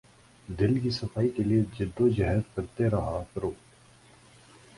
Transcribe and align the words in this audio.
دل 0.47 0.79
کی 0.79 0.89
صفائی 0.89 1.29
کے 1.29 1.43
لیے 1.43 1.61
جد 1.73 2.01
و 2.01 2.07
جہد 2.09 2.55
کرتے 2.55 2.89
رہا 2.89 3.23
کرو 3.33 3.51